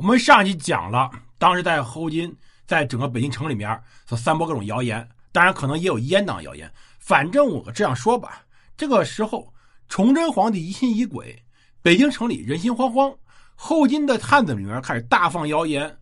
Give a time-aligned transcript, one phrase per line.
[0.00, 2.34] 我们上集讲了，当时在后金
[2.66, 6.72] 在整个北京城里面所散播各种谣言，当然可能也有阉党谣言。
[6.98, 8.40] 反正我这样说吧，
[8.78, 9.52] 这个时候
[9.90, 11.44] 崇祯皇帝疑心疑鬼，
[11.82, 13.14] 北京城里人心惶惶，
[13.54, 15.94] 后金的探子里面开始大放谣言，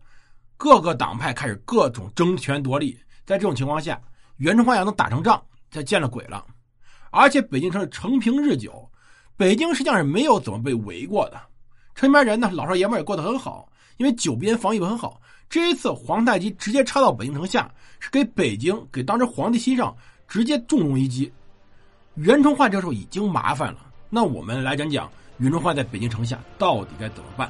[0.55, 2.97] 各个党派开始各种争权夺利。
[3.25, 4.01] 在这种情况下，
[4.37, 6.45] 袁崇焕要能打成仗，才见了鬼了。
[7.11, 8.89] 而且北京城是承平日久，
[9.35, 11.41] 北京实际上是没有怎么被围过的，
[11.95, 13.67] 城里面人呢，老少爷们也过得很好。
[13.99, 15.19] 因为九边防御很好，
[15.49, 17.69] 这一次皇太极直接插到北京城下，
[17.99, 19.93] 是给北京给当时皇帝心上
[20.25, 21.29] 直接重重一击。
[22.15, 23.79] 袁崇焕这时候已经麻烦了，
[24.09, 27.49] 那我们来讲讲袁崇焕在北京城下到底该怎么办。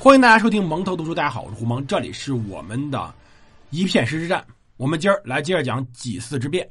[0.00, 3.14] 欢迎大家收听蒙头读书，大家好，我是胡蒙，这里是我们的
[3.70, 4.44] 一片石之战。
[4.76, 6.70] 我们今儿来接着讲几次之变。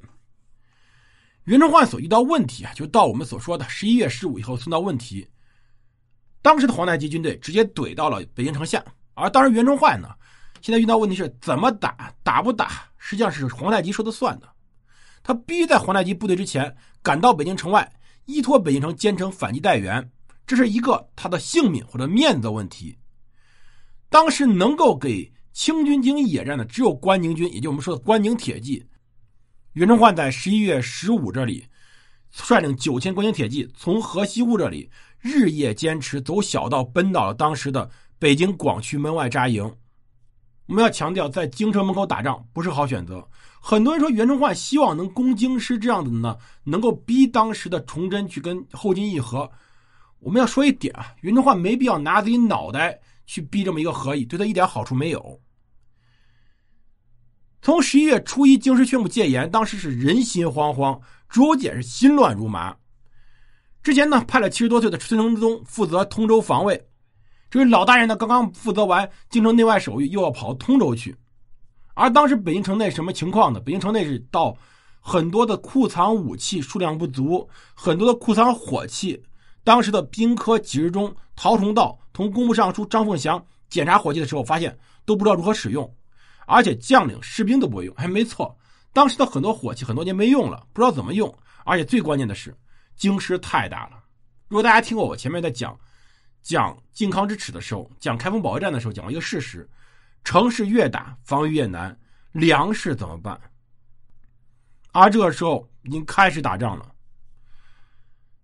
[1.46, 5.28] 袁崇焕所遇到问题啊，就到我们所说的十一月十五以后，碰到问题。
[6.42, 8.84] 当时的皇太极军队直接怼到了北京城下，
[9.16, 10.10] 而当时袁崇焕呢，
[10.62, 14.48] 现在遇到问题是怎么打，打不打，实际上是皇太极说的算的。
[15.24, 17.92] 他必须在皇太极部队之前赶到北京城外，
[18.26, 20.12] 依托北京城坚城反击待援，
[20.46, 22.98] 这是一个他的性命或者面子问题。
[24.10, 25.34] 当时能够给。
[25.56, 28.86] 清军经野战的只有关宁军，也就我们说的关宁铁骑。
[29.72, 31.66] 袁崇焕在十一月十五这里
[32.30, 37.90] 率领九千关宁铁骑，从河西坞这里日夜坚持，走小道奔到了当时的
[38.20, 39.64] 北京广渠门外扎营。
[40.68, 43.26] 我们要强调，在京城门口打仗不是好选择。
[43.62, 49.50] 很多人说袁崇焕希望能攻京师，这样子呢，能够逼当时的崇祯去跟后金议和。
[50.20, 55.40] 我们要说一点啊，袁崇焕没必要拿自己脑袋去逼这么一个和议，对他一点好处没有。
[57.66, 62.76] 从十一月初一，京师宣布戒严，当时是人心惶惶，朱由检是心乱如麻。
[63.82, 66.88] 之前呢，派了七十多岁的孙承宗负责通州防卫，
[67.50, 71.16] 这位老大人呢，刚刚负责完京城内外守御，又要跑通州去。
[71.96, 73.60] 而当时北京城内什么情况呢？
[73.60, 74.56] 北京城内是到
[75.00, 79.20] 很多的库藏武器数量不足，很多的库藏火器。
[79.64, 85.92] 当时的兵科几日中，陶崇道同工部尚书张凤祥检查火器的时候，发现都不知道如何使用。
[86.46, 88.58] 而且将领、士兵都不会用，还没错。
[88.94, 91.34] 当时的很多火器很多年没用了，不知道怎么用。
[91.66, 92.56] 而且最关键的是，
[92.96, 94.04] 京师太大了。
[94.48, 95.78] 如果大家听过我前面在讲
[96.42, 99.68] 讲靖康之耻的时候，讲开封保卫战的时候，讲过一个事实：
[100.24, 101.98] 城市越大，防御越难。
[102.32, 103.40] 粮食怎么办？
[104.92, 106.92] 而这个时候已经开始打仗了。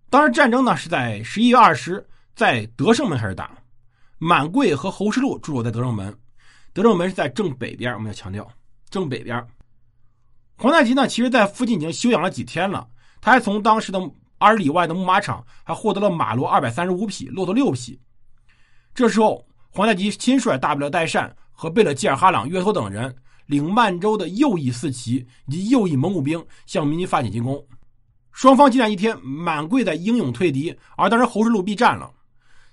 [0.09, 3.57] 当时战争呢是在十一月二十，在德胜门开始打。
[4.17, 6.17] 满贵和侯世禄驻守在德胜门。
[6.73, 8.47] 德胜门是在正北边，我们要强调
[8.89, 9.45] 正北边。
[10.57, 12.87] 皇太极呢，其实在附近已经休养了几天了。
[13.19, 13.99] 他还从当时的
[14.37, 17.99] 二十里外的牧马场，还获得了马骡二百三十五匹，骆驼六匹。
[18.93, 23.13] 这时候，皇太极亲率大不了代善和贝勒济尔哈朗、约托等人，
[23.47, 27.63] 领曼州的右翼四旗以及右翼蒙古兵向明军发起进攻。
[28.31, 32.09] 双方激战一天，满贵在英勇退敌，而当时侯世禄避战了。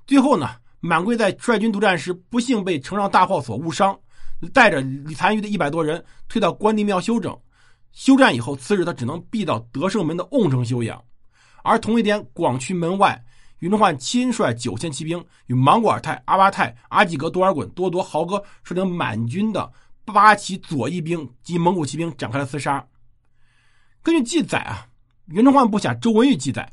[0.06, 0.48] 最后呢？
[0.80, 3.98] 满贵在率军督战时，不幸被城上大炮所误伤，
[4.52, 4.80] 带着
[5.14, 7.36] 残余的一百多人退到关帝庙休整。
[7.90, 11.02] 休战以后，次日他只能避到德胜门的瓮城休养。
[11.64, 13.20] 而同一天，广渠门外，
[13.58, 19.72] 袁崇焕亲率九千骑兵与莽古尔泰、阿巴泰、阿济格、多尔衮、多铎、豪哥率领满军的
[20.04, 22.86] 八旗左翼兵及蒙古骑兵展开了厮杀。
[24.00, 24.86] 根据记载啊，
[25.26, 26.70] 袁崇焕部下周文玉记载，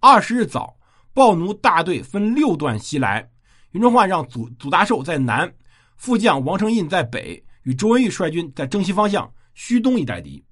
[0.00, 0.74] 二十日早，
[1.12, 3.28] 暴奴大队分六段袭来。
[3.72, 5.50] 袁崇焕让祖祖大寿在南，
[5.96, 10.42] 副将王承印在北，与周文玉率军在征西方向虚东一带敌。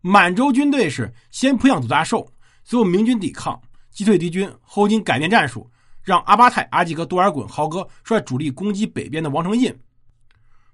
[0.00, 2.28] 满洲军队是先扑向祖大寿，
[2.64, 4.52] 随后明军抵抗，击退敌军。
[4.60, 5.70] 后金改变战术，
[6.02, 9.72] 让阿巴泰、阿济格、多尔衮、豪哥率主力攻击北边的王承印。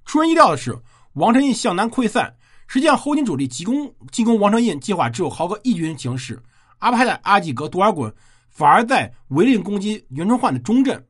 [0.07, 0.77] 出人意料的是，
[1.13, 2.35] 王承印向南溃散。
[2.69, 6.43] 实际上，后金主力急攻进攻王承印计划只有豪哥一军行事，
[6.79, 8.11] 阿巴泰、阿济格、多尔衮
[8.49, 11.07] 反而在围令攻击袁崇焕的中阵。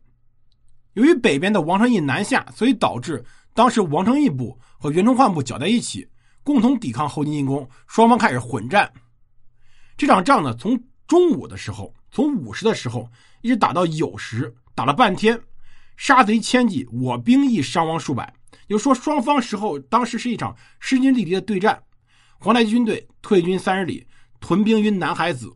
[1.00, 3.25] 由于北边的王承义南下，所以导致
[3.55, 6.06] 当时王承义部和袁崇焕部搅在一起，
[6.44, 7.67] 共同抵抗后金进攻。
[7.87, 8.93] 双方开始混战。
[9.97, 13.11] 这场仗呢，从中午的时候，从午时的时候，
[13.41, 15.41] 一直打到酉时，打了半天，
[15.97, 18.35] 杀贼千计，我兵亦伤亡数百。
[18.69, 21.82] 就说双方时候，当时是一场势均力敌的对战。
[22.38, 24.06] 皇太极军队退军三十里，
[24.38, 25.50] 屯兵于南海子。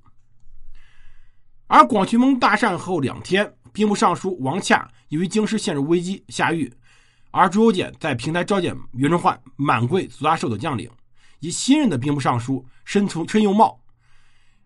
[1.67, 3.55] 而广渠门大战后两天。
[3.75, 6.73] 兵部尚书王洽由于京师陷入危机下狱，
[7.33, 10.89] 而朱由检在平台召见袁崇焕、满贵、祖大寿等将领，
[11.41, 13.81] 以新任的兵部尚书申从申佑茂。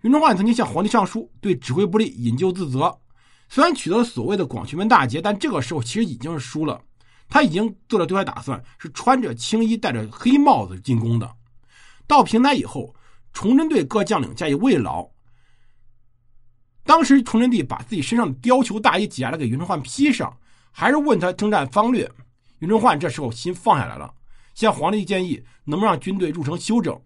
[0.03, 2.95] 袁崇焕曾经向皇帝上书，对指挥不力引咎自责。
[3.49, 6.79] 虽然取得了所谓的广渠门大捷，但这个时候其实已经是输了。
[7.31, 11.35] 他已经做了对外打算，是穿着青衣、戴着黑帽子进宫的。
[12.07, 12.95] 到平台以后，
[13.33, 15.09] 崇祯对各将领加以慰劳。
[16.89, 20.35] 当时崇祯帝把自己身上的貂裘大衣解下来给袁崇焕披上，
[20.73, 22.11] 还是问他征战方略。
[22.61, 24.11] 袁崇焕这时候心放下来了，
[24.55, 26.99] 向皇帝建议能不能让军队入城休整，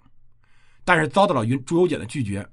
[0.84, 2.48] 但是遭到了云朱由检的拒绝。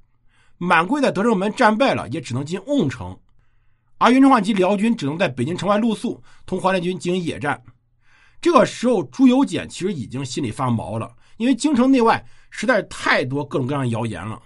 [0.57, 3.15] 满贵在德胜门战败了，也只能进瓮城，
[3.99, 7.61] 而袁崇焕及辽军只能在北京城外露宿，同皇太军进行野战。
[8.41, 14.41] 这个时候，朱由检其实已经心里发毛了，因为京城内外实在是太多各种各样的谣言了。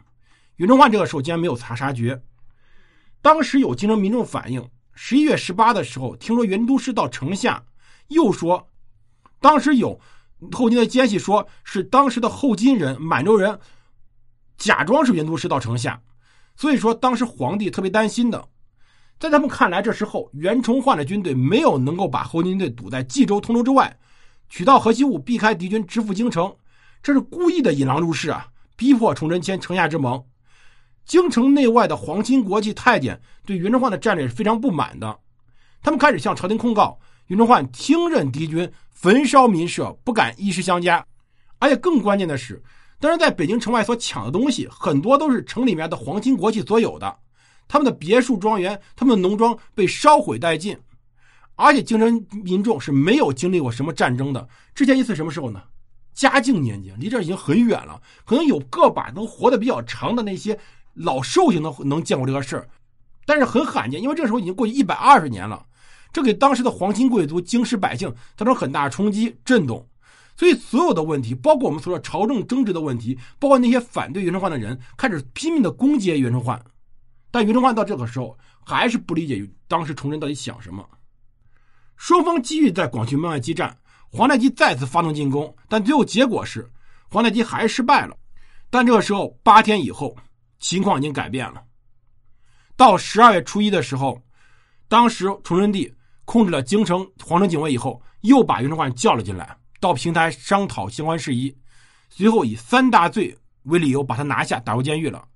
[0.57, 2.21] 袁崇焕这个时候竟然没有查杀绝。
[3.23, 7.63] 当时有京城民众反映，十一月十八的时候，听说袁都师到城下，
[8.09, 8.67] 又说，
[9.39, 9.97] 当时有
[10.51, 13.57] 后金的奸细说是当时的后金人、满洲人
[14.57, 16.01] 假装是袁都师到城下，
[16.57, 18.49] 所以说当时皇帝特别担心的。
[19.17, 23.97] 在他们看来，这时候袁崇焕的军队没有能够把后金队堵在冀州、通州之外，
[24.49, 26.53] 取道河西务，避开敌军，直赴京城，
[27.01, 30.21] 这是故意的引狼入室啊，逼迫崇祯签城下之盟。
[31.05, 35.19] 京城内外的皇亲国戚、太监对袁崇焕的战略是非常不满的，
[35.81, 36.97] 他们开始向朝廷控告
[37.27, 41.05] 袁崇焕听任敌军，焚烧民舍，不敢衣食相加。
[41.59, 42.61] 而且更关键的是，
[43.00, 47.15] 当时在北京城外所抢的东西，很多都是城里面的皇亲国戚所有的，
[47.67, 50.77] 他们的别墅、庄园、他们的农庄被烧毁殆尽。
[51.55, 55.61] 而且京城民众是没有经历过什么战争的，之前一次什么时候呢？
[56.13, 60.57] 嘉靖年间，离这已经很远了，可能有个把能活得比较长的那些。
[60.93, 62.67] 老寿星能能见过这个事儿，
[63.25, 65.65] 但是很罕见，因为这时候已经过去一百二十年了，
[66.11, 69.87] 这给当时的皇亲贵族、京师百姓造成很大冲击、震动。
[70.35, 76.59] 所以，所有的问题，包括我们所说朝政争执的问题，包括那些反对袁崇焕的人，开始拼命的攻击袁崇焕。
[77.29, 78.35] 但袁崇焕到这个时候
[78.65, 80.83] 还是不理解当时崇祯到底想什么。
[81.97, 83.77] 双方继续在广渠门外激战，
[84.11, 86.67] 皇太极再次发动进攻，但最后结果是
[87.09, 88.17] 皇太极还是失败了。
[88.71, 90.15] 但这个时候八天以后。
[90.63, 91.62] 情况已经改变了。
[92.77, 94.18] 到十二月初一的时候，
[94.88, 95.94] 当时崇祯帝
[96.24, 101.54] 控制了京城皇城警卫以后，又把袁崇焕叫了进来，到平台商讨相关事宜。
[102.10, 105.27] 随后以三大罪为理由把他拿下，打入监狱了。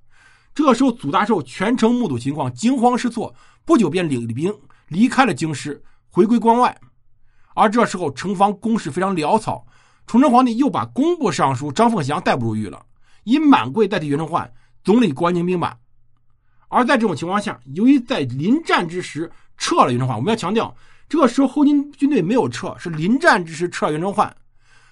[0.55, 3.35] 这时候，祖大寿全程目睹情况，惊慌失措，
[3.65, 4.57] 不久便领兵
[4.87, 6.75] 离开了京师，回归关外。
[7.53, 9.67] 而这时候，城防工事非常潦草，
[10.05, 12.85] 崇祯皇帝又把工部尚书张凤祥逮捕入狱了，
[13.25, 14.49] 以满贵代替袁崇焕。
[14.87, 15.75] 总理关宁兵马，
[16.69, 20.73] 而在这种情况下，由于在临战之时撤了袁崇焕，我们要强调，
[21.09, 24.33] 这个时候后金军队没有撤，是临战之时撤了袁崇焕。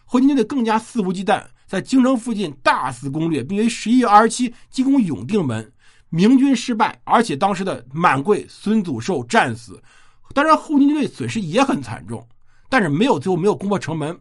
[0.04, 5.72] 后金军队更加肆无忌惮，在京城附近大肆攻略，并于十一月二十七进攻永定门，
[6.10, 9.82] 明军失败，而且当时的满贵孙祖寿战死。
[10.34, 12.28] 当然，后金军队损失也很惨重，
[12.68, 14.20] 但是没有最后没有攻破城门。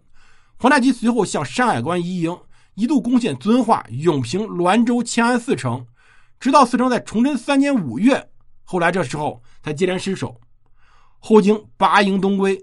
[0.56, 2.38] 皇太极随后向山海关移营。
[2.74, 5.86] 一度攻陷遵化、永平、滦州、迁安四城，
[6.40, 8.30] 直到四城在崇祯三年五月，
[8.64, 10.40] 后来这时候才接连失守。
[11.18, 12.62] 后经拔营东归。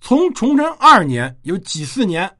[0.00, 2.38] 从崇祯二年有几四年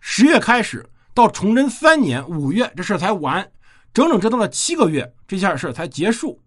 [0.00, 0.84] 十月开始，
[1.14, 3.48] 到崇祯三年五月，这事才完，
[3.92, 6.40] 整整折腾了七个月，这件事才结束。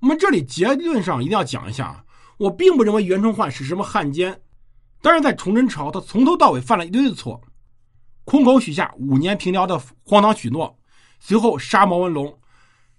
[0.00, 2.04] 我们这里结论上一定要讲一下啊，
[2.36, 4.40] 我并不认为袁崇焕是什么汉奸，
[5.02, 7.40] 但是在崇祯朝，他从头到尾犯了一堆的错。
[8.28, 10.78] 空口许下五年平辽的荒唐许诺，
[11.18, 12.38] 随后杀毛文龙，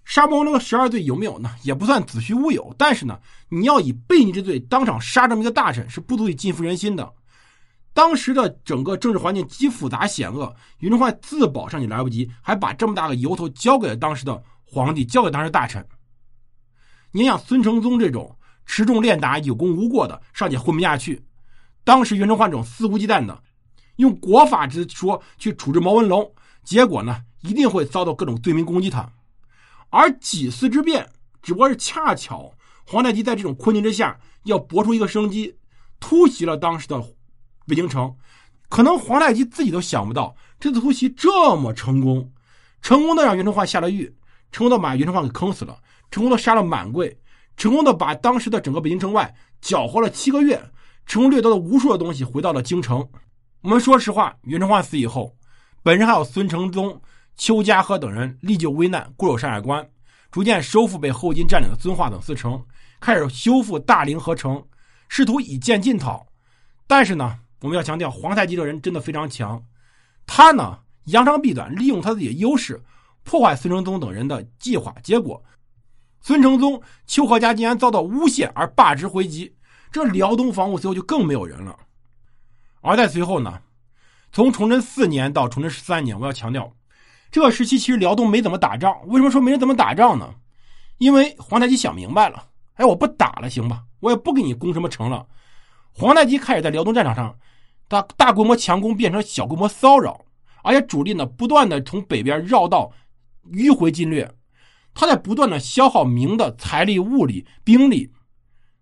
[0.04, 1.54] 杀毛文龙的十二罪有没有呢？
[1.62, 3.16] 也不算子虚乌有，但是呢，
[3.48, 7.08] 你要以悖逆之罪当场杀这么一个大臣，是不足以尽服人心的。
[7.92, 15.86] 当时的整个政治环境极复杂险恶，袁崇焕自保尚且来不及，还把这么大个由头交给了当时的皇帝，交给当时大臣。
[17.12, 21.24] 你想孙承宗这种持重练达、有功无过的，尚且混不下去，
[21.84, 23.40] 当时袁崇焕这种肆无忌惮的。
[24.00, 26.32] 用国法之说去处置毛文龙，
[26.64, 29.10] 结果呢一定会遭到各种罪名攻击他。
[29.90, 31.08] 而几次之变
[31.42, 32.52] 只不过是恰巧
[32.86, 35.56] 皇太极在这种困境之下要搏出一个生机，
[35.98, 37.00] 突袭了当时的
[37.66, 38.14] 北京城。
[38.68, 42.32] 可能皇太极自己都想不到这次突袭这么成功，
[42.80, 44.14] 成功的让袁崇焕下了狱，
[44.52, 45.76] 成功的把袁崇焕给坑死了，
[46.10, 47.18] 成功的杀了满贵，
[47.56, 50.62] 成功的把当时的整个北京城外搅和了七个月，
[51.04, 53.08] 成功掠夺了无数的东西回到了京城。
[53.62, 55.36] 我们说实话，袁崇焕死以后，
[55.82, 56.98] 本人还有孙承宗、
[57.36, 59.86] 邱家和等人历救危难，固守山海关，
[60.30, 62.64] 逐渐收复被后金占领的遵化等四城，
[63.00, 64.64] 开始修复大凌河城，
[65.10, 66.26] 试图以剑进讨。
[66.86, 69.62] 但是呢，我们要强调，皇太极这人真的非常强，
[70.26, 72.82] 他呢扬长避短，利用他自己的优势
[73.24, 74.94] 破坏孙承宗等人的计划。
[75.02, 75.44] 结果，
[76.22, 79.54] 孙承宗、邱和家竟然遭到诬陷而罢职回籍，
[79.92, 81.78] 这辽东防务随后就更没有人了。
[82.80, 83.60] 而在随后呢，
[84.32, 86.72] 从崇祯四年到崇祯十三年，我要强调，
[87.30, 88.94] 这个时期其实辽东没怎么打仗。
[89.06, 90.34] 为什么说没人怎么打仗呢？
[90.98, 93.84] 因为皇太极想明白了，哎，我不打了，行吧？
[94.00, 95.26] 我也不给你攻什么城了。
[95.92, 97.36] 皇太极开始在辽东战场上，
[97.88, 100.24] 大大规模强攻变成小规模骚扰，
[100.62, 102.92] 而且主力呢不断的从北边绕道
[103.52, 104.30] 迂回进略，
[104.94, 108.10] 他在不断的消耗明的财力、物力、兵力。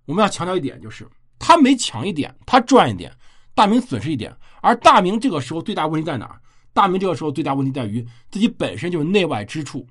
[0.06, 3.12] 我们要强调一点，就是他每抢一点，他赚一点，
[3.58, 4.32] 大明损失一点。
[4.60, 6.40] 而大明这个时候最大问题在哪
[6.72, 9.84] 大明这个时候最大问题在于自己本身就是内外之处，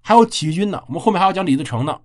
[0.00, 0.82] 还有起义军呢。
[0.86, 2.00] 我们后面还要讲李自成呢。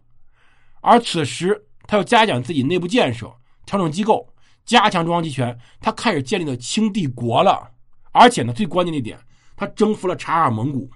[0.82, 3.34] 而此时他又加强自己内部建设，
[3.66, 4.28] 调整机构。
[4.66, 7.72] 加强中央集权，他开始建立了清帝国了，
[8.12, 9.20] 而且呢，最关键的一点，
[9.56, 10.90] 他征服了察尔蒙古，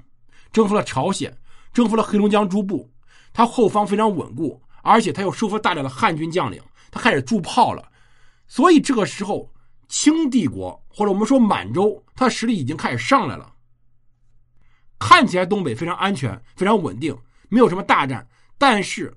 [0.54, 1.38] 征服了朝鲜，
[1.74, 2.90] 征服了黑龙江诸部，
[3.34, 7.92] 他后方非常稳固，而且他又收复大量的汉军将领，他开始铸炮了，
[8.48, 9.52] 所以这个时候，
[9.88, 13.54] 清帝国或者我们说满洲，它实力已经开始上来了，
[15.00, 17.18] 看起来东北非常安全，非常稳定，
[17.50, 18.28] 没有什么大战，
[18.58, 19.16] 但是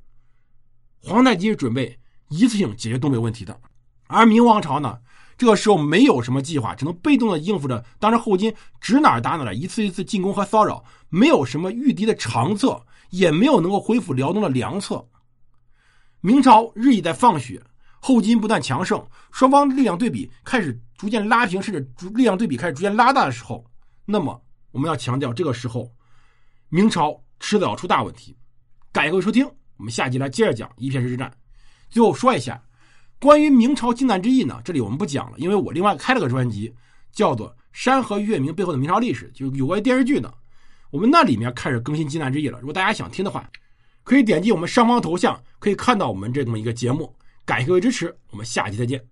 [1.03, 1.99] 皇太极是准备
[2.29, 3.61] 一次性解决东北问题的。
[4.07, 4.99] 而明王朝呢，
[5.39, 15.09] 这个时候没有什么计划，只能被动的应付着当时后金指哪打哪的一次一次进攻和骚扰，没有什么御敌的长策，也没有能够恢复辽东的良策。
[16.21, 17.63] 明朝日益在放血，
[18.01, 23.65] 后金不断强盛，双方力量对比开始逐渐拉平，甚至逐力量对比开始逐渐拉大的时候，
[24.05, 24.43] 那么
[24.73, 25.91] 我们要强调，这个时候
[26.69, 28.37] 明朝迟早要出大问题。
[28.91, 31.33] 感谢各位收听，我们下集来接着讲一片石之战。
[31.89, 32.61] 最后说一下。
[33.23, 36.75] 关于明朝靖难之役呢，这里我们不讲了，因为我另外开了个专辑，
[37.13, 40.33] 叫做《山河月明背后的明朝历史》，就有关电视剧的，
[40.91, 42.59] 我们那里面开始更新靖难之役了。
[42.61, 43.47] 如果大家想听的话，
[44.05, 47.15] 可以点击我们上方头像，可以看到我们这么一个节目。
[47.51, 49.10] 感谢各位支持，我们下期再见。